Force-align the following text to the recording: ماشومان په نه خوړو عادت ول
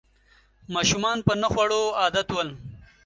ماشومان 0.73 1.17
په 1.27 1.33
نه 1.41 1.47
خوړو 1.53 1.81
عادت 2.01 2.27
ول 2.31 2.49